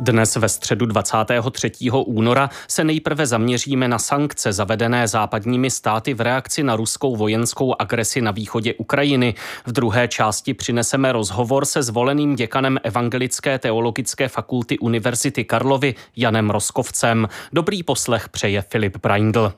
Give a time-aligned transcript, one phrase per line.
[0.00, 1.72] Dnes ve středu 23.
[2.06, 8.20] února se nejprve zaměříme na sankce zavedené západními státy v reakci na ruskou vojenskou agresi
[8.20, 9.34] na východě Ukrajiny.
[9.66, 17.28] V druhé části přineseme rozhovor se zvoleným děkanem Evangelické teologické fakulty Univerzity Karlovy Janem Roskovcem.
[17.52, 19.52] Dobrý poslech přeje Filip Braindl.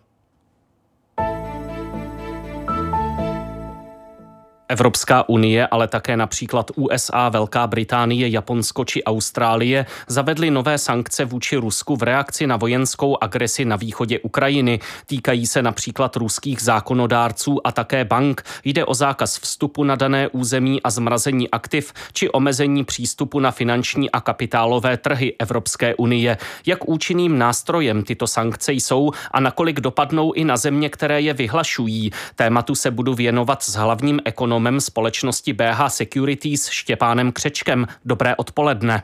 [4.72, 11.56] Evropská unie, ale také například USA, Velká Británie, Japonsko či Austrálie zavedly nové sankce vůči
[11.56, 14.80] Rusku v reakci na vojenskou agresi na východě Ukrajiny.
[15.06, 18.42] Týkají se například ruských zákonodárců a také bank.
[18.64, 24.10] Jde o zákaz vstupu na dané území a zmrazení aktiv či omezení přístupu na finanční
[24.10, 26.38] a kapitálové trhy Evropské unie.
[26.66, 32.10] Jak účinným nástrojem tyto sankce jsou a nakolik dopadnou i na země, které je vyhlašují.
[32.36, 37.86] Tématu se budu věnovat s hlavním ekonomem ekonomem společnosti BH Securities Štěpánem Křečkem.
[38.04, 39.02] Dobré odpoledne.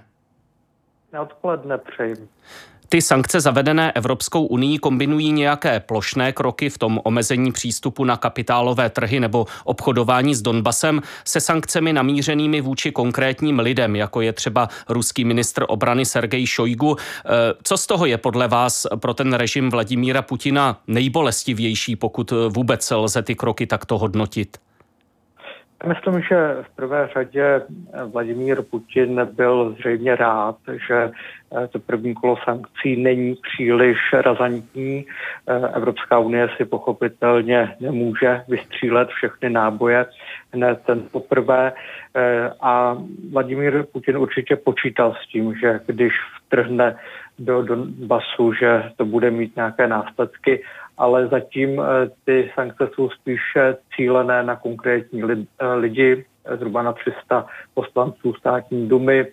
[1.12, 2.28] Neodpoledne přeji.
[2.88, 8.90] Ty sankce zavedené Evropskou unii kombinují nějaké plošné kroky v tom omezení přístupu na kapitálové
[8.90, 15.24] trhy nebo obchodování s Donbasem se sankcemi namířenými vůči konkrétním lidem, jako je třeba ruský
[15.24, 16.96] ministr obrany Sergej Šojgu.
[16.96, 17.30] Eh,
[17.62, 23.22] co z toho je podle vás pro ten režim Vladimíra Putina nejbolestivější, pokud vůbec lze
[23.22, 24.58] ty kroky takto hodnotit?
[25.86, 27.62] Myslím, že v prvé řadě
[28.12, 30.56] Vladimír Putin byl zřejmě rád,
[30.88, 31.10] že
[31.62, 35.06] eh, to první kolo sankcí není příliš razantní.
[35.46, 40.06] Eh, Evropská unie si pochopitelně nemůže vystřílet všechny náboje
[40.52, 41.72] hned ten poprvé
[42.14, 42.96] eh, a
[43.32, 46.96] Vladimír Putin určitě počítal s tím, že když vtrhne
[47.38, 50.62] do Donbasu, že to bude mít nějaké následky
[50.98, 56.92] ale zatím eh, ty sankce jsou spíše cílené na konkrétní eh, lidi, eh, zhruba na
[56.92, 59.26] 300 poslanců státní dumy,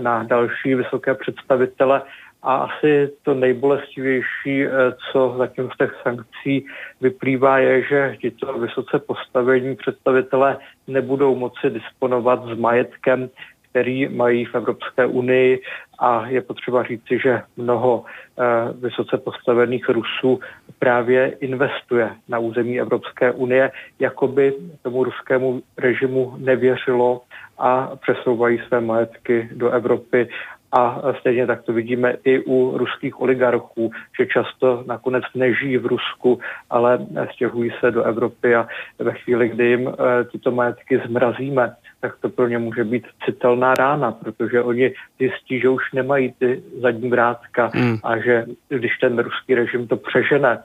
[0.00, 2.02] na další vysoké představitele.
[2.42, 4.66] A asi to nejbolestivější,
[5.12, 6.66] co zatím z těch sankcí
[7.00, 13.28] vyplývá, je, že tito vysoce postavení představitelé nebudou moci disponovat s majetkem,
[13.76, 15.60] který mají v Evropské unii
[15.98, 18.42] a je potřeba říci, že mnoho eh,
[18.80, 20.40] vysoce postavených Rusů
[20.78, 23.70] právě investuje na území Evropské unie,
[24.00, 27.22] jako by tomu ruskému režimu nevěřilo
[27.58, 30.28] a přesouvají své majetky do Evropy
[30.72, 33.90] a stejně tak to vidíme i u ruských oligarchů,
[34.20, 36.40] že často nakonec nežijí v Rusku,
[36.70, 38.68] ale stěhují se do Evropy a
[38.98, 43.74] ve chvíli, kdy jim eh, tyto majetky zmrazíme, tak to pro ně může být citelná
[43.74, 47.98] rána, protože oni zjistí, že už nemají ty zadní vrátka hmm.
[48.02, 50.58] a že když ten ruský režim to přežene,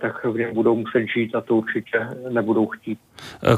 [0.00, 2.98] tak v něm budou muset žít a to určitě nebudou chtít.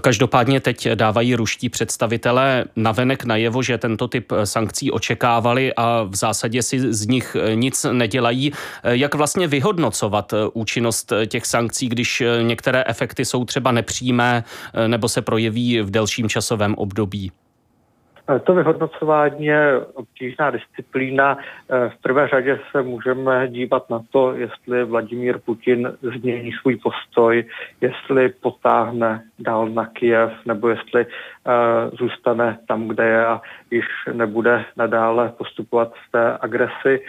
[0.00, 6.62] Každopádně teď dávají ruští představitelé navenek najevo, že tento typ sankcí očekávali a v zásadě
[6.62, 8.52] si z nich nic nedělají.
[8.84, 14.44] Jak vlastně vyhodnocovat účinnost těch sankcí, když některé efekty jsou třeba nepřímé
[14.86, 17.32] nebo se projeví v delším časovém období?
[18.44, 21.38] To vyhodnocování je obtížná disciplína.
[21.88, 27.44] V prvé řadě se můžeme dívat na to, jestli Vladimír Putin změní svůj postoj,
[27.80, 34.64] jestli potáhne dál na Kijev, nebo jestli uh, zůstane tam, kde je a již nebude
[34.76, 37.00] nadále postupovat v té agresi.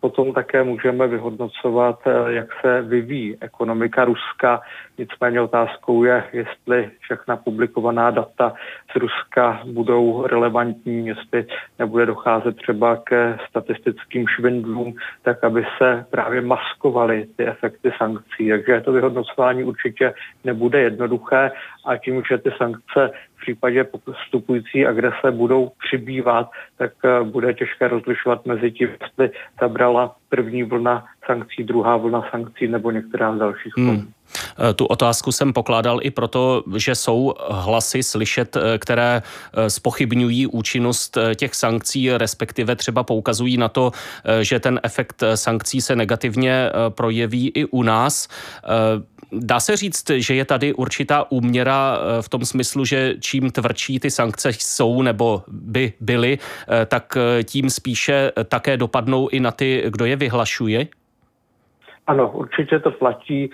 [0.00, 4.60] Potom také můžeme vyhodnocovat, eh, jak se vyvíjí ekonomika Ruska.
[4.98, 8.54] Nicméně otázkou je, jestli všechna publikovaná data
[8.92, 11.46] z Ruska budou relevantní, jestli
[11.78, 18.48] nebude docházet třeba ke statistickým švindlům, tak aby se právě maskovaly ty efekty sankcí.
[18.48, 21.50] Takže to vyhodnocování určitě nebude jednoduché
[21.86, 27.88] a tím, že ty sankce v případě vstupující agrese budou přibývat, tak eh, bude těžké
[27.88, 33.72] rozlišovat mezi tím, jestli zabrala první vlna sankcí, druhá vlna sankcí nebo některá z dalších
[33.76, 34.12] hmm.
[34.32, 39.22] Eh, tu otázku jsem pokládal i proto, že jsou hlasy slyšet, eh, které
[39.68, 43.92] spochybňují účinnost těch sankcí, respektive třeba poukazují na to,
[44.40, 48.28] že ten efekt sankcí se negativně projeví i u nás.
[49.32, 54.00] Dá se říct, že je tady určitá úměra eh, v tom smyslu, že čím tvrdší
[54.00, 59.50] ty sankce jsou nebo by byly, eh, tak eh, tím spíše také dopadnou i na
[59.50, 60.86] ty, kdo je vyhlašuje?
[62.10, 63.50] Ano, určitě to platí.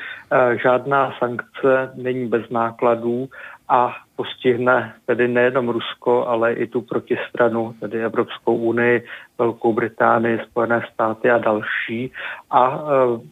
[0.63, 3.29] Žádná sankce není bez nákladů
[3.69, 9.05] a postihne tedy nejenom Rusko, ale i tu protistranu, tedy Evropskou unii,
[9.39, 12.13] Velkou Británii, Spojené státy a další.
[12.51, 12.85] A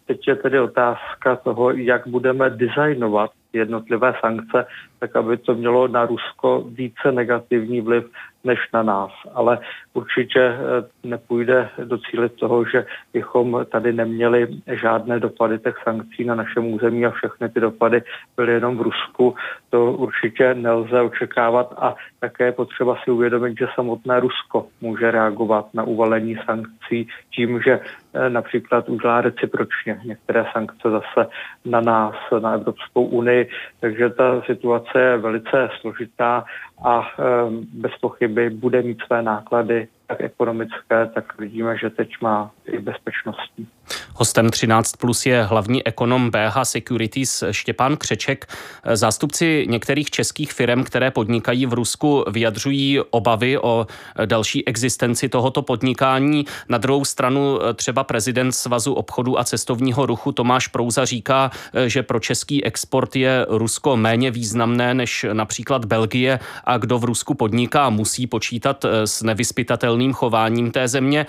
[0.06, 4.66] teď je tedy otázka toho, jak budeme designovat jednotlivé sankce,
[5.00, 8.04] tak aby to mělo na Rusko více negativní vliv
[8.44, 9.10] než na nás.
[9.34, 9.58] Ale
[9.94, 10.58] určitě eh,
[11.04, 17.10] nepůjde docílit toho, že bychom tady neměli žádné dopady těch sankcí na našem území a
[17.10, 18.02] všechny ty dopady
[18.36, 19.34] byly jenom v Rusku.
[19.70, 25.66] To určitě nelze očekávat a také je potřeba si uvědomit, že samotné Rusko může reagovat
[25.74, 31.30] na uvalení sankcí tím, že eh, například udělá recipročně některé sankce zase
[31.64, 33.48] na nás, na Evropskou unii.
[33.80, 36.44] Takže ta situace je velice složitá
[36.84, 37.22] a eh,
[37.72, 39.88] bez pochyby bude mít své náklady
[40.20, 43.66] jak ekonomické, tak vidíme, že teď má i bezpečnostní.
[44.14, 48.46] Hostem 13 plus je hlavní ekonom BH Securities Štěpán Křeček.
[48.94, 53.86] Zástupci některých českých firm, které podnikají v Rusku, vyjadřují obavy o
[54.24, 56.44] další existenci tohoto podnikání.
[56.68, 61.50] Na druhou stranu třeba prezident Svazu obchodu a cestovního ruchu Tomáš Prouza říká,
[61.86, 67.34] že pro český export je Rusko méně významné než například Belgie a kdo v Rusku
[67.34, 71.26] podniká, musí počítat s nevyspytatelným chováním té země.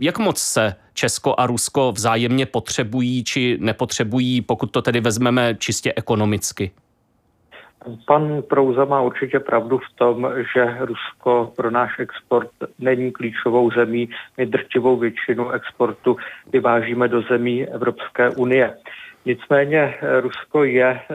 [0.00, 5.92] Jak moc se Česko a Rusko vzájemně potřebují či nepotřebují, pokud to tedy vezmeme čistě
[5.96, 6.70] ekonomicky?
[8.06, 14.08] Pan Prouza má určitě pravdu v tom, že Rusko pro náš export není klíčovou zemí.
[14.36, 16.16] My drtivou většinu exportu
[16.52, 18.76] vyvážíme do zemí Evropské unie.
[19.24, 21.06] Nicméně Rusko je eh,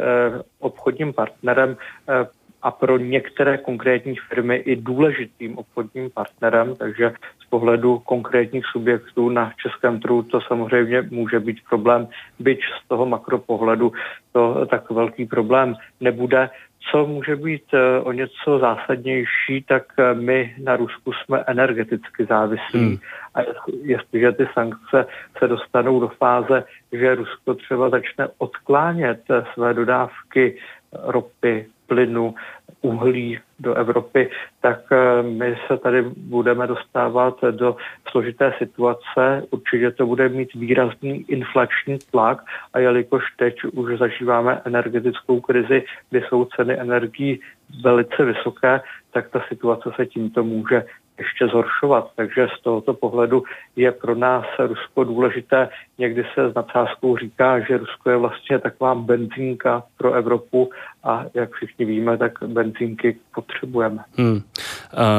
[0.60, 1.78] obchodním partnerem
[2.10, 2.28] eh,
[2.62, 9.52] a pro některé konkrétní firmy i důležitým obchodním partnerem, takže z pohledu konkrétních subjektů na
[9.62, 12.08] českém trhu to samozřejmě může být problém,
[12.40, 13.92] byť z toho makropohledu
[14.32, 16.50] to tak velký problém nebude.
[16.92, 22.80] Co může být eh, o něco zásadnější, tak eh, my na Rusku jsme energeticky závislí.
[22.80, 22.98] Hmm.
[23.36, 23.40] A
[23.84, 25.06] jestliže ty sankce
[25.38, 30.58] se dostanou do fáze, že Rusko třeba začne odklánět eh, své dodávky
[30.94, 32.36] ropy, plynu,
[32.82, 34.30] uhlí do Evropy,
[34.62, 37.76] tak eh, my se tady budeme dostávat do
[38.12, 39.44] složité situace.
[39.50, 46.22] Určitě to bude mít výrazný inflační tlak a jelikož teď už zažíváme energetickou krizi, kdy
[46.22, 47.40] jsou ceny energií
[47.84, 48.82] velice vysoké,
[49.12, 50.84] tak ta situace se tímto může
[51.20, 52.12] ještě zhoršovat.
[52.16, 53.44] Takže z tohoto pohledu
[53.76, 55.70] je pro nás Rusko důležité.
[55.98, 60.70] Někdy se s nadsázkou říká, že Rusko je vlastně taková benzínka pro Evropu
[61.04, 64.04] a jak všichni víme, tak benzínky potřebujeme.
[64.18, 64.42] Hmm.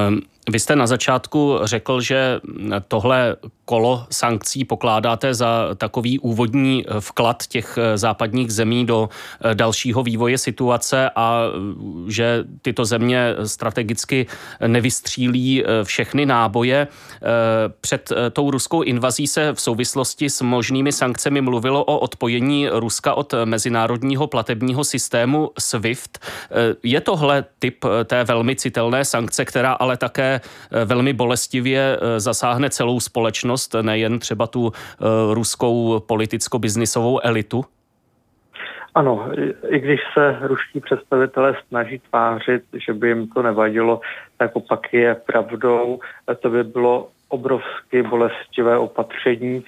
[0.09, 2.41] Um vy jste na začátku řekl, že
[2.89, 9.09] tohle kolo sankcí pokládáte za takový úvodní vklad těch západních zemí do
[9.55, 11.43] dalšího vývoje situace a
[12.09, 14.27] že tyto země strategicky
[14.67, 16.89] nevystřílí všechny náboje.
[17.81, 23.35] Před tou ruskou invazí se v souvislosti s možnými sankcemi mluvilo o odpojení Ruska od
[23.45, 26.19] mezinárodního platebního systému SWIFT.
[26.83, 32.71] Je tohle typ té velmi citelné sankce, která ale také Eh, velmi bolestivě eh, zasáhne
[32.71, 35.05] celou společnost, nejen třeba tu eh,
[35.35, 37.65] ruskou politicko-biznisovou elitu?
[38.95, 39.31] Ano,
[39.69, 44.01] i když se ruští představitelé snaží tvářit, že by jim to nevadilo,
[44.37, 46.01] tak opak je pravdou.
[46.41, 49.65] To by bylo obrovsky bolestivé opatření.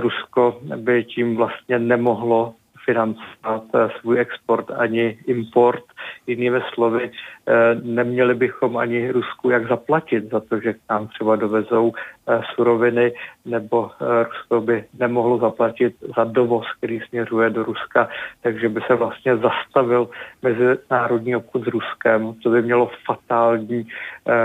[0.00, 3.64] Rusko by tím vlastně nemohlo financovat
[4.00, 5.84] svůj export ani import.
[6.26, 7.10] Jinými slovy,
[7.48, 12.21] Eh, neměli bychom ani Rusku jak zaplatit za to, že k nám třeba dovezou eh,
[12.54, 13.12] suroviny,
[13.44, 18.08] nebo eh, Rusko by nemohlo zaplatit za dovoz, který směřuje do Ruska,
[18.42, 20.08] takže by se vlastně zastavil
[20.42, 22.34] mezinárodní obchod s Ruskem.
[22.42, 23.86] To by mělo fatální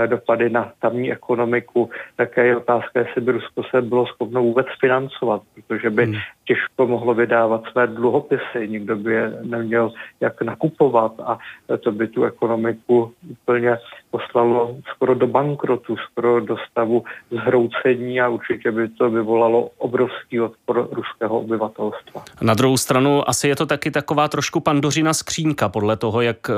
[0.06, 1.90] dopady na tamní ekonomiku.
[2.16, 6.14] Také je otázka, jestli by Rusko se bylo schopno vůbec financovat, protože by hmm.
[6.44, 11.38] těžko mohlo vydávat své dluhopisy, nikdo by je neměl jak nakupovat a
[11.80, 13.76] to by tu ekonomiku úplně
[14.10, 20.88] poslalo skoro do bankrotu, skoro do stavu zhroucení a určitě by to vyvolalo obrovský odpor
[20.92, 22.24] ruského obyvatelstva.
[22.40, 26.54] Na druhou stranu asi je to taky taková trošku pandořina skřínka podle toho, jak eh,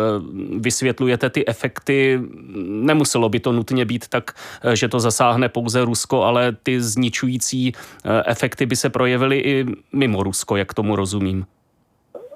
[0.59, 2.21] vysvětlujete ty efekty.
[2.66, 4.30] Nemuselo by to nutně být tak,
[4.64, 9.66] eh, že to zasáhne pouze Rusko, ale ty zničující eh, efekty by se projevily i
[9.92, 11.47] mimo Rusko, jak tomu rozumím.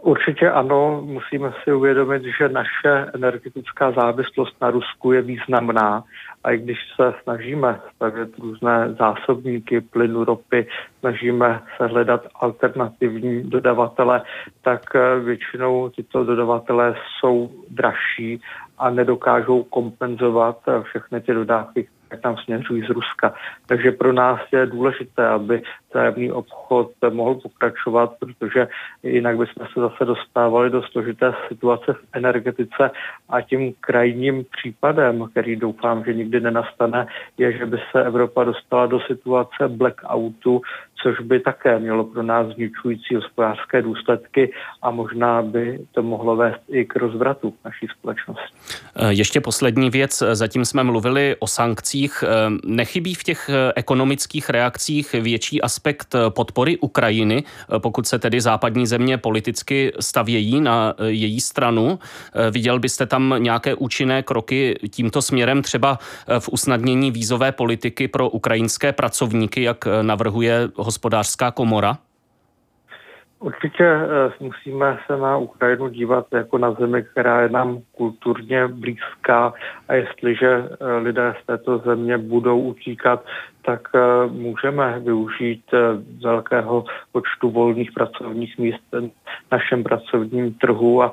[0.04, 6.04] Určitě ano, musíme si uvědomit, že naše energetická závislost na Rusku je významná.
[6.44, 10.66] A i když se snažíme stavět různé zásobníky plynu, ropy,
[11.00, 14.22] snažíme se hledat alternativní dodavatele,
[14.62, 18.40] tak eh, většinou tyto dodavatele jsou dražší
[18.78, 23.34] a nedokážou kompenzovat eh, všechny ty dodávky, které tam směřují z Ruska.
[23.66, 28.68] Takže pro nás je důležité, aby vzájemný obchod mohl pokračovat, protože
[29.02, 32.90] jinak bychom se zase dostávali do složité situace v energetice
[33.28, 37.06] a tím krajním případem, který doufám, že nikdy nenastane,
[37.38, 40.62] je, že by se Evropa dostala do situace blackoutu,
[41.04, 46.60] což by také mělo pro nás zničující hospodářské důsledky a možná by to mohlo vést
[46.68, 48.56] i k rozvratu naší společnosti.
[48.96, 50.22] Eh, ještě poslední věc.
[50.32, 52.24] Zatím jsme mluvili o sankcích.
[52.26, 52.28] Eh,
[52.64, 57.44] nechybí v těch eh, ekonomických reakcích větší aspekt podpory Ukrajiny,
[57.78, 61.98] pokud se tedy západní země politicky stavějí na její stranu?
[62.50, 65.98] Viděl byste tam nějaké účinné kroky tímto směrem, třeba
[66.38, 71.98] v usnadnění vízové politiky pro ukrajinské pracovníky, jak navrhuje hospodářská komora?
[73.44, 79.54] Určitě eh, musíme se na Ukrajinu dívat jako na zemi, která je nám kulturně blízká
[79.88, 83.24] a jestliže eh, lidé z této země budou utíkat,
[83.62, 85.64] tak eh, můžeme využít
[86.22, 91.12] velkého počtu volných pracovních míst v našem pracovním trhu a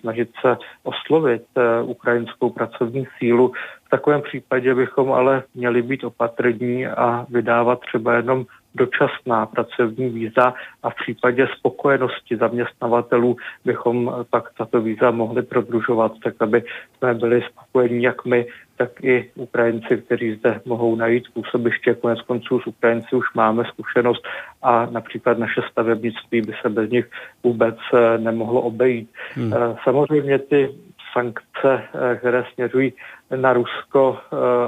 [0.00, 1.42] snažit se oslovit
[1.82, 3.52] ukrajinskou pracovní sílu.
[3.86, 10.54] V takovém případě bychom ale měli být opatrní a vydávat třeba jenom dočasná pracovní víza
[10.82, 16.64] a v případě spokojenosti zaměstnavatelů bychom pak tato víza mohli prodlužovat, tak aby
[16.98, 21.94] jsme byli spokojení jak my, tak i Ukrajinci, kteří zde mohou najít působiště.
[21.94, 24.22] Konec konců s Ukrajinci už máme zkušenost
[24.62, 27.10] a například naše stavebnictví by se bez nich
[27.44, 29.10] vůbec eh, nemohlo obejít.
[29.34, 29.52] Hmm.
[29.52, 30.68] Eh, samozřejmě ty
[31.12, 32.92] sankce, eh, které směřují
[33.36, 34.18] na Rusko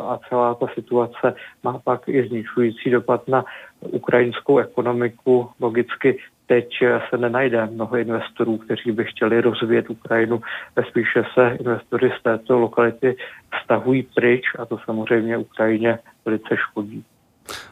[0.09, 3.45] a celá ta situace má pak i zničující dopad na
[3.81, 5.51] ukrajinskou ekonomiku.
[5.61, 6.69] Logicky teď
[7.11, 10.41] se nenajde mnoho investorů, kteří by chtěli rozvíjet Ukrajinu.
[10.89, 13.17] Spíše se investoři z této lokality
[13.65, 17.05] stahují pryč a to samozřejmě Ukrajině velice škodí.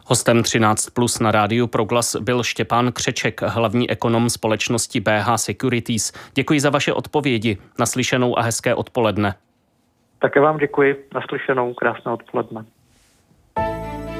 [0.06, 6.12] Hostem 13 plus na rádiu Proglas byl Štěpán Křeček, hlavní ekonom společnosti BH Securities.
[6.34, 7.58] Děkuji za vaše odpovědi.
[7.78, 9.34] Naslyšenou a hezké odpoledne.
[10.18, 11.08] Také vám děkuji.
[11.14, 11.74] Naslyšenou.
[11.74, 12.64] Krásné odpoledne.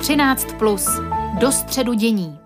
[0.00, 1.00] 13 plus.
[1.40, 2.41] Do středu dění.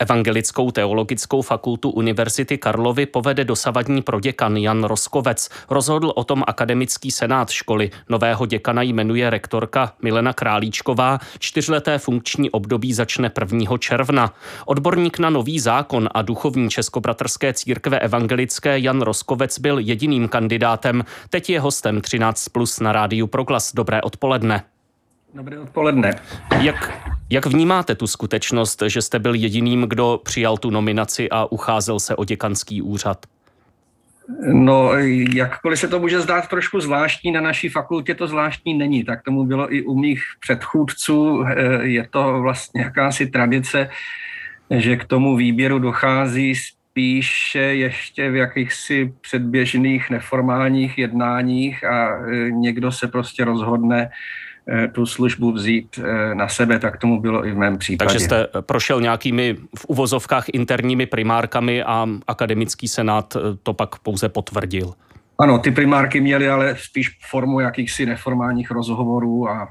[0.00, 5.48] Evangelickou teologickou fakultu Univerzity Karlovy povede dosavadní proděkan Jan Roskovec.
[5.70, 7.90] Rozhodl o tom akademický senát školy.
[8.08, 11.18] Nového děkana jmenuje rektorka Milena Králíčková.
[11.38, 13.78] Čtyřleté funkční období začne 1.
[13.78, 14.34] června.
[14.66, 21.04] Odborník na nový zákon a duchovní Českobratrské církve evangelické Jan Roskovec byl jediným kandidátem.
[21.30, 23.74] Teď je hostem 13 plus na rádiu Proglas.
[23.74, 24.62] Dobré odpoledne.
[25.34, 26.14] Dobré odpoledne.
[26.60, 32.00] Jak, jak vnímáte tu skutečnost, že jste byl jediným, kdo přijal tu nominaci a ucházel
[32.00, 33.26] se o děkanský úřad?
[34.52, 34.92] No,
[35.32, 39.04] jakkoliv se to může zdát trošku zvláštní, na naší fakultě to zvláštní není.
[39.04, 41.44] Tak tomu bylo i u mých předchůdců.
[41.44, 43.90] Eh, je to vlastně jakási tradice,
[44.70, 52.92] že k tomu výběru dochází spíše ještě v jakýchsi předběžných neformálních jednáních a eh, někdo
[52.92, 54.10] se prostě rozhodne,
[54.92, 58.06] tu službu vzít eh, na sebe, tak tomu bylo i v mém případě.
[58.06, 64.28] Takže jste prošel nějakými v uvozovkách interními primárkami a akademický senát eh, to pak pouze
[64.28, 64.94] potvrdil.
[65.38, 69.68] Ano, ty primárky měly ale spíš formu jakýchsi neformálních rozhovorů a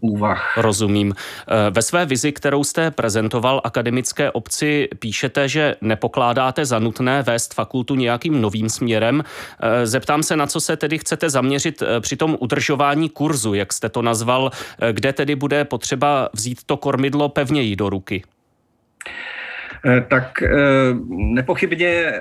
[0.00, 0.58] úvah.
[0.58, 1.14] Rozumím.
[1.14, 7.54] Eh, ve své vizi, kterou jste prezentoval akademické obci, píšete, že nepokládáte za nutné vést
[7.54, 9.22] fakultu nějakým novým směrem.
[9.60, 13.72] Eh, zeptám se, na co se tedy chcete zaměřit eh, při tom udržování kurzu, jak
[13.72, 14.50] jste to nazval,
[14.92, 18.22] kde tedy bude potřeba vzít to kormidlo pevněji do ruky?
[20.08, 20.42] Tak
[21.08, 22.12] nepochybně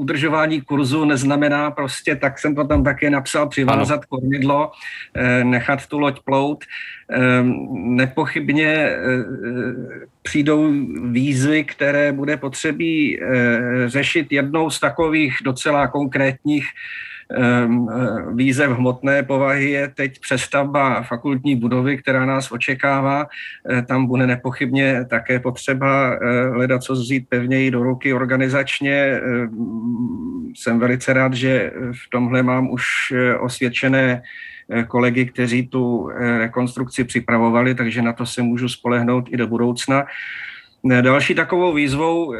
[0.00, 4.72] udržování kurzu neznamená prostě, tak jsem to tam také napsal, přivázat kormidlo,
[5.14, 6.64] eh, nechat tu loď plout.
[7.10, 8.96] Ehm, nepochybně eh,
[10.22, 10.72] přijdou
[11.12, 13.28] výzvy, které bude potřebí eh,
[13.86, 16.66] řešit jednou z takových docela konkrétních
[18.34, 23.26] výzev hmotné povahy je teď přestavba fakultní budovy, která nás očekává.
[23.70, 28.94] Eh, tam bude nepochybně také potřeba eh, hledat, co vzít pevněji do ruky organizačně.
[28.94, 32.84] Ehm, jsem velice rád, že v tomhle mám už
[33.40, 34.22] osvědčené
[34.88, 40.06] kolegy, kteří tu rekonstrukci připravovali, takže na to se můžu spolehnout i do budoucna.
[40.84, 42.34] Další takovou výzvou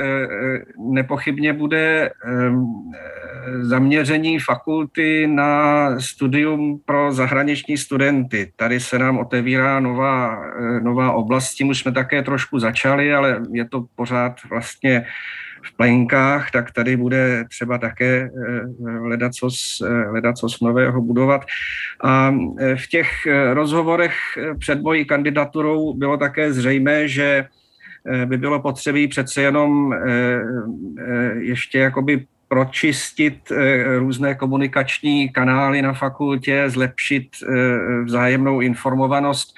[0.79, 2.11] nepochybně bude
[3.61, 8.53] zaměření fakulty na studium pro zahraniční studenty.
[8.57, 10.43] Tady se nám otevírá nová,
[10.83, 15.07] nová oblast, s tím už jsme také trošku začali, ale je to pořád vlastně
[15.63, 19.49] v plenkách, tak tady bude třeba také eh, hledat co,
[19.87, 21.45] eh, hledat co nového budovat.
[22.05, 23.09] A eh, v těch
[23.53, 24.15] rozhovorech
[24.59, 27.47] před mojí kandidaturou bylo také zřejmé, že
[28.25, 29.95] by bylo potřebí přece jenom
[31.39, 33.53] ještě jakoby pročistit
[33.99, 37.29] různé komunikační kanály na fakultě, zlepšit
[38.05, 39.55] vzájemnou informovanost.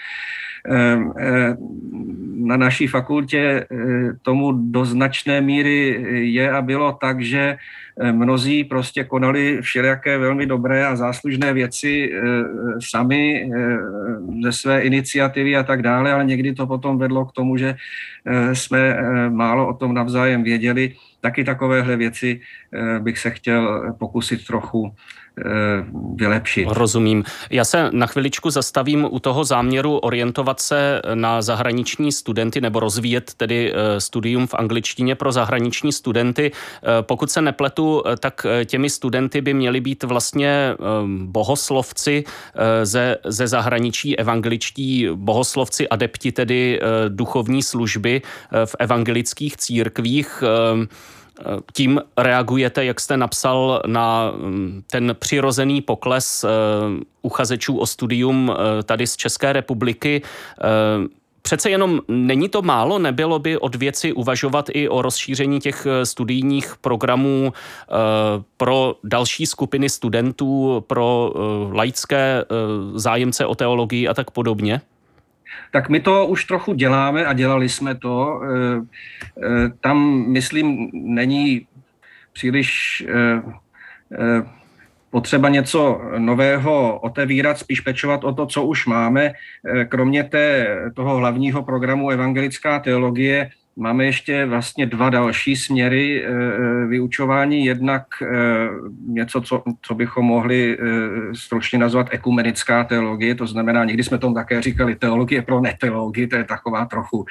[2.35, 3.67] Na naší fakultě eh,
[4.23, 7.59] tomu do značné míry je a bylo tak, že eh,
[8.13, 12.21] mnozí prostě konali všelijaké velmi dobré a záslužné věci eh,
[12.81, 13.51] sami
[14.43, 17.77] ze své iniciativy a tak dále, ale někdy to potom vedlo k tomu, že
[18.53, 18.97] jsme
[19.29, 20.95] málo o tom navzájem věděli.
[21.21, 22.41] Taky takovéhle věci
[22.99, 24.95] bych se chtěl pokusit trochu
[25.39, 25.85] Eh,
[26.15, 26.69] vylepšit.
[26.71, 27.25] Rozumím.
[27.51, 33.35] Já se na chviličku zastavím u toho záměru orientovat se na zahraniční studenty nebo rozvíjet
[33.35, 36.53] tedy eh, studium v angličtině pro zahraniční studenty.
[36.53, 37.82] Eh, pokud se nepletu,
[38.19, 40.75] tak těmi studenty by měli být vlastně
[41.25, 42.25] bohoslovci
[42.83, 48.23] ze, ze zahraničí, evangeličtí bohoslovci, adepti tedy duchovní služby
[48.65, 50.43] v evangelických církvích.
[51.73, 56.49] Tím reagujete, jak jste napsal, na mm, ten přirozený pokles eh,
[57.23, 60.23] uchazečů o studium eh, tady z České republiky.
[61.43, 65.87] Eh, přece jenom není to málo, nebylo by od věci uvažovat i o rozšíření těch
[66.05, 67.53] studijních programů
[68.57, 71.33] pro další skupiny studentů, pro
[71.73, 72.45] laické
[72.95, 74.81] zájemce o teologii a tak podobně?
[75.71, 78.41] tak my to už trochu děláme a dělali jsme to.
[78.45, 78.81] Eh,
[79.43, 81.67] eh, tam, myslím, není
[82.33, 83.43] příliš eh,
[85.13, 89.33] potřeba něco nového otevírat, spíš pečovat o to, co už máme.
[89.89, 96.31] Kromě té, toho hlavního programu Evangelická teologie Máme ještě vlastně dva další směry eh,
[96.87, 97.65] vyučování.
[97.65, 98.27] Jednak eh,
[99.07, 100.85] něco, co, co bychom mohli eh,
[101.35, 106.37] stručně nazvat ekumenická teologie, to znamená, někdy jsme tomu také říkali teologie pro neteologii, to
[106.37, 107.25] je taková trochu,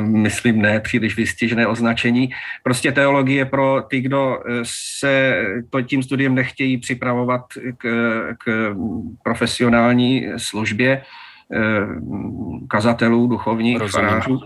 [0.00, 2.30] myslím, ne příliš vystižné označení.
[2.62, 7.44] Prostě teologie pro ty, kdo se to tím studiem nechtějí připravovat
[7.78, 7.86] k,
[8.44, 8.74] k
[9.22, 11.02] profesionální službě
[12.68, 14.40] kazatelů, duchovních, farářů.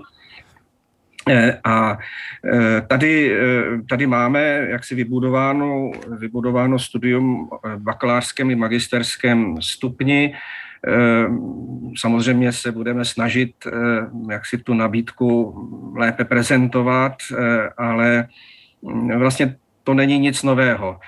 [1.29, 1.99] Eh, a
[2.45, 10.35] eh, tady, eh, tady máme jaksi vybudováno, vybudováno studium v bakalářském i magisterském stupni.
[11.97, 13.55] Samozřejmě se budeme snažit,
[14.31, 15.55] jak si tu nabídku
[15.97, 17.13] lépe prezentovat,
[17.77, 18.29] ale
[18.83, 20.99] mm, vlastně to není nic nového.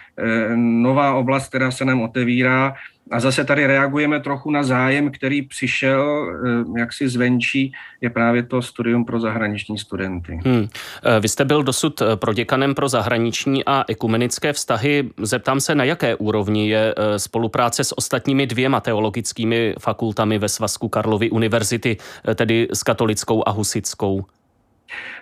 [0.56, 2.74] Nová oblast, která se nám otevírá,
[3.10, 6.28] a zase tady reagujeme trochu na zájem, který přišel
[6.76, 10.40] eh, jaksi zvenčí, je právě to studium pro zahraniční studenty.
[10.44, 10.68] Hmm.
[11.04, 15.10] Eh, vy jste byl dosud eh, proděkanem pro zahraniční a ekumenické vztahy.
[15.22, 21.30] Zeptám se, na jaké úrovni je spolupráce s ostatními dvěma teologickými fakultami ve Svazku Karlovy
[21.30, 21.96] univerzity,
[22.34, 24.24] tedy s katolickou a husickou?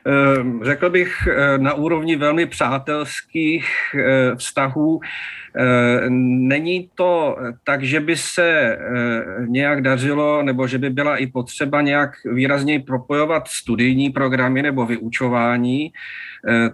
[0.07, 5.01] Ehm, řekl bych eh, na úrovni velmi přátelských eh, vztahů.
[5.57, 8.79] Ehm, není to tak, že by se eh,
[9.47, 15.93] nějak dařilo, nebo že by byla i potřeba nějak výrazněji propojovat studijní programy nebo vyučování.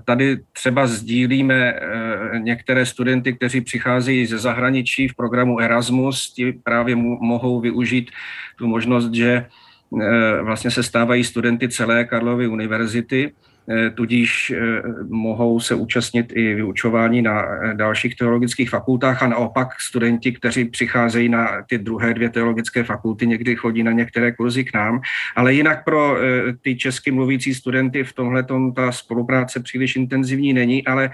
[0.05, 1.81] Tady třeba sdílíme
[2.39, 8.11] některé studenty, kteří přicházejí ze zahraničí v programu Erasmus, ti právě mohou využít
[8.59, 9.62] tu možnost, že Eh,
[10.43, 13.33] vlastně se stávají studenty celé Karlovy univerzity,
[13.69, 20.33] eh, tudíž eh, mohou se účastnit i vyučování na dalších teologických fakultách a naopak studenti,
[20.33, 25.01] kteří přicházejí na ty druhé dvě teologické fakulty, někdy chodí na některé kurzy k nám,
[25.37, 26.17] ale jinak pro
[26.61, 31.11] ty česky mluvící studenty v tomhle ta spolupráce příliš intenzivní není, ale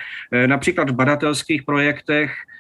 [0.46, 2.57] například v badatelských projektech Eh,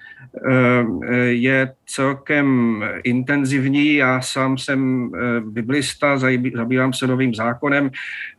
[1.28, 3.94] je celkem intenzivní.
[3.94, 7.90] Já sám jsem eh, biblista, zabývám se novým zákonem.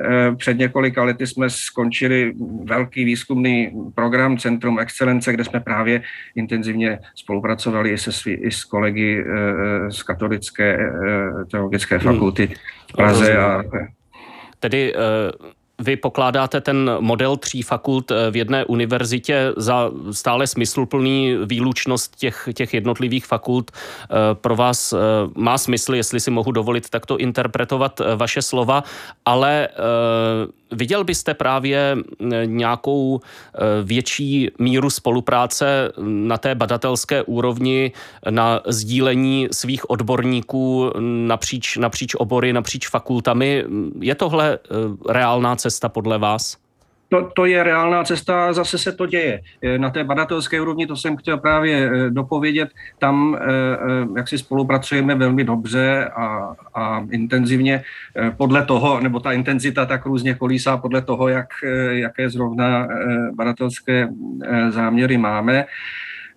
[0.01, 6.01] Eh, před několika lety jsme skončili velký výzkumný program Centrum Excelence, kde jsme právě
[6.35, 9.25] intenzivně spolupracovali i, se svý, i s kolegy
[9.89, 10.91] z Katolické
[11.51, 12.13] teologické hmm.
[12.13, 12.49] fakulty
[12.89, 13.37] v Praze.
[13.37, 13.63] A,
[14.59, 14.93] Tedy
[15.79, 22.49] vy pokládáte ten model tří fakult eh, v jedné univerzitě za stále smysluplný výlučnost těch,
[22.53, 23.71] těch jednotlivých fakult.
[23.71, 24.97] Eh, pro vás eh,
[25.35, 28.83] má smysl, jestli si mohu dovolit takto interpretovat vaše slova,
[29.25, 29.69] ale
[30.71, 31.97] viděl byste právě
[32.45, 33.21] nějakou
[33.83, 37.91] větší míru spolupráce na té badatelské úrovni
[38.29, 40.91] na sdílení svých odborníků
[41.27, 43.65] napříč, napříč obory, napříč fakultami.
[44.01, 44.59] Je tohle
[45.09, 46.57] reálná cesta podle vás?
[47.09, 49.41] To, to je reálná cesta zase se to děje.
[49.61, 52.69] Eh, na té badatelské úrovni, to jsem chtěl právě eh, dopovědět,
[52.99, 53.47] tam eh,
[54.17, 57.83] jak si spolupracujeme velmi dobře a, a intenzivně
[58.37, 61.47] podle toho, nebo ta intenzita tak různě kolísá podle toho, jak,
[61.89, 62.87] jaké zrovna
[63.33, 64.07] badatelské
[64.69, 65.65] záměry máme.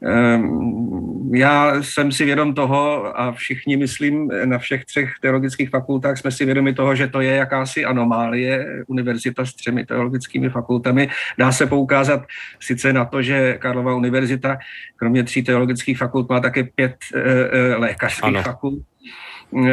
[0.04, 6.30] Ehm, já jsem si vědom toho a všichni, myslím, na všech třech teologických fakultách jsme
[6.30, 11.08] si vědomi toho, že to je jakási anomálie, univerzita s třemi teologickými fakultami.
[11.38, 12.26] Dá se poukázat
[12.60, 14.58] sice na to, že Karlova univerzita
[14.96, 18.42] kromě tří teologických fakult má také pět e, e, lékařských ano.
[18.42, 18.82] fakult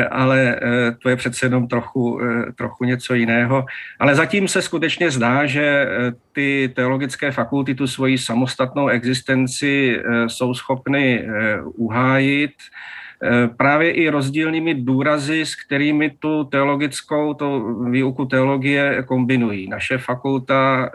[0.10, 3.66] ale eh, to je přece jenom trochu, eh, trochu něco jiného.
[4.00, 10.54] Ale zatím se skutečně zdá, že eh, ty teologické fakulty tu svoji samostatnou existenci jsou
[10.54, 11.28] schopny
[11.64, 12.52] uhájit
[13.58, 19.70] právě i rozdílnými důrazy, s kterými tu teologickou, to výuku teologie kombinují.
[19.70, 20.92] Naše fakulta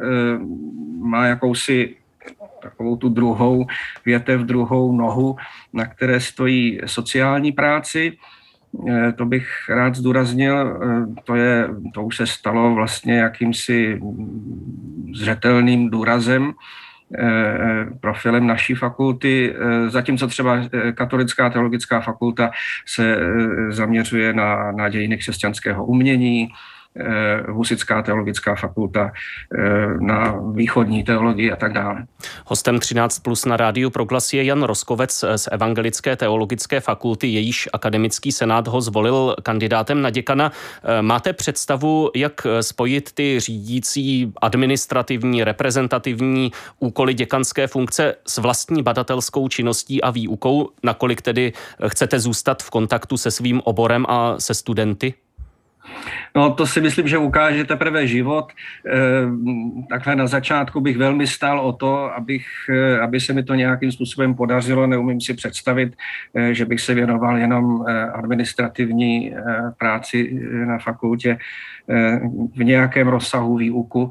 [1.01, 1.97] má jakousi
[2.63, 3.67] takovou tu druhou
[4.07, 5.37] větev, druhou nohu,
[5.73, 8.34] na které stojí sociální práci Eh,
[9.17, 14.01] to bych rád zdůraznil, eh, to, je, to už se stalo vlastně jakýmsi
[15.15, 16.53] zřetelným důrazem
[17.19, 19.55] eh, profilem naší fakulty,
[19.89, 20.59] zatímco třeba
[20.95, 22.51] Katolická teologická fakulta
[22.87, 23.17] se
[23.69, 26.74] zaměřuje na, na dějiny křesťanského umění, Eh,
[27.49, 29.13] Husická teologická fakulta,
[29.59, 29.61] eh,
[30.01, 32.07] na východní teologii a tak dále.
[32.47, 38.33] Hostem 13 plus na rádiu Proglas je Jan Roskovec z Evangelické teologické fakulty, jejíž akademický
[38.33, 40.53] senát ho zvolil kandidátem na děkana.
[40.85, 49.49] Eh, máte představu, jak spojit ty řídící administrativní, reprezentativní úkoly děkanské funkce s vlastní badatelskou
[49.49, 51.53] činností a výukou, nakolik tedy
[51.89, 55.15] chcete zůstat v kontaktu se svým oborem a se studenty?
[56.37, 58.53] No to si myslím, že ukáže teprve život.
[58.53, 58.93] Eh,
[59.89, 63.93] takhle na začátku bych velmi stál o to, abych, eh, aby se mi to nějakým
[63.93, 64.87] způsobem podařilo.
[64.87, 65.97] Neumím si představit,
[66.35, 69.35] eh, že bych se věnoval jenom administrativní
[69.79, 71.39] práci na fakultě
[72.57, 74.11] v nějakém rozsahu výuku.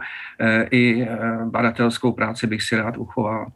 [0.71, 1.07] I
[1.45, 3.47] badatelskou práci bych si rád uchoval.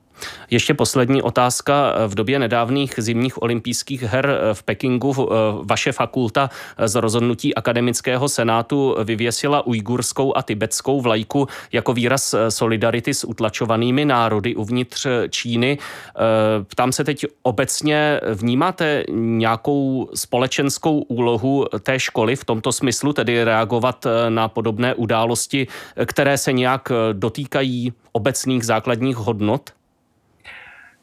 [0.49, 1.93] Ještě poslední otázka.
[2.07, 6.49] V době nedávných zimních olympijských her v Pekingu eh, vaše fakulta
[6.85, 14.55] z rozhodnutí akademického senátu vyvěsila ujgurskou a tibetskou vlajku jako výraz solidarity s utlačovanými národy
[14.55, 15.77] uvnitř Číny.
[15.77, 16.19] Eh,
[16.63, 24.05] ptám se teď obecně, vnímáte nějakou společenskou úlohu té školy v tomto smyslu, tedy reagovat
[24.05, 25.67] eh, na podobné události,
[26.05, 29.76] které se nějak dotýkají obecných základních hodnot?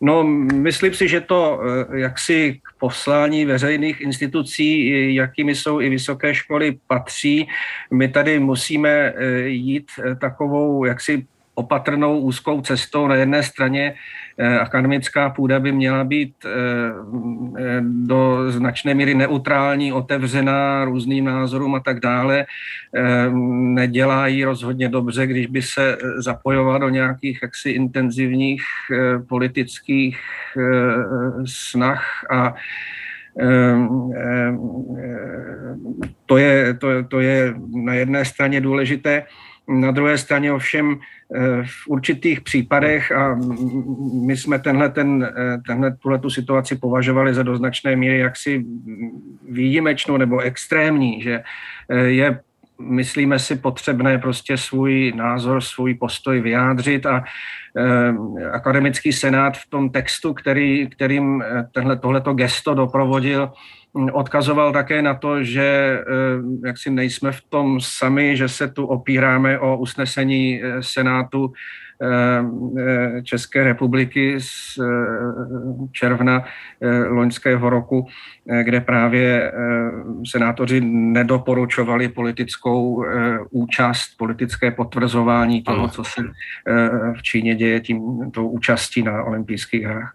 [0.04, 6.34] No, myslím si, že to eh, jaksi k poslání veřejných institucí, jakými jsou i vysoké
[6.34, 7.48] školy, patří.
[7.90, 13.06] My tady musíme eh, jít eh, takovou jaksi opatrnou úzkou cestou.
[13.06, 13.94] Na jedné straně
[14.38, 16.50] eh, akademická půda by měla být eh,
[17.58, 22.46] eh, do značné míry neutrální, otevřená různým názorům a tak dále.
[23.74, 28.62] Nedělá jí rozhodně dobře, když by se zapojovala do nějakých jaksi intenzivních
[29.28, 30.18] politických
[31.44, 32.54] snah a
[36.26, 39.22] to je, to, to je na jedné straně důležité.
[39.68, 40.96] Na druhé straně ovšem
[41.34, 43.38] eh, v určitých případech, a
[44.22, 48.64] my jsme tenhle, ten, eh, tenhle tuhletu situaci považovali za do značné míry jaksi
[49.48, 51.42] výjimečnou nebo extrémní, že
[51.88, 52.40] eh, je
[52.78, 57.24] myslíme si potřebné prostě svůj názor, svůj postoj vyjádřit a
[58.52, 63.52] akademický senát v tom textu, který, kterým tenhle, tohleto gesto doprovodil,
[63.94, 68.86] odkazoval také na to, že eh, jak si nejsme v tom sami, že se tu
[68.86, 71.52] opíráme o usnesení eh, Senátu
[72.02, 74.78] eh, České republiky z
[75.92, 76.44] června
[77.08, 78.06] loňského roku,
[78.62, 79.52] kde právě
[80.26, 83.04] senátoři nedoporučovali politickou
[83.50, 86.22] účast, politické potvrzování toho, co se
[87.16, 90.14] v Číně děje tím, tou účastí na olympijských hrách.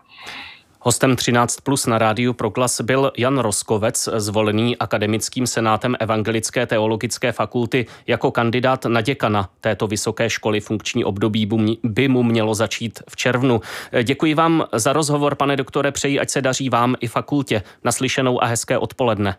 [0.81, 7.85] Hostem 13 plus na rádiu Proglas byl Jan Roskovec, zvolený akademickým senátem Evangelické teologické fakulty
[8.07, 10.59] jako kandidát na děkana této vysoké školy.
[10.59, 11.49] Funkční období
[11.83, 13.61] by mu mělo začít v červnu.
[14.03, 17.63] Děkuji vám za rozhovor, pane doktore, přeji, ať se daří vám i fakultě.
[17.83, 19.35] Naslyšenou a hezké odpoledne.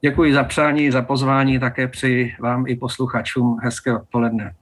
[0.00, 4.54] Děkuji za přání, za pozvání, také přeji vám i posluchačům hezké odpoledne.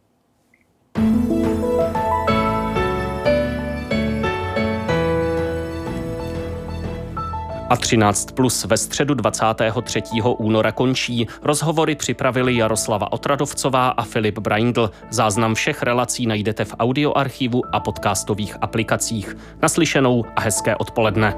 [7.75, 10.03] A 13 plus ve středu 23.
[10.39, 11.27] února končí.
[11.43, 14.91] Rozhovory připravili Jaroslava Otradovcová a Filip Braindl.
[15.11, 19.37] Záznam všech relací najdete v audioarchivu a podcastových aplikacích.
[19.63, 21.35] Naslyšenou a hezké odpoledne.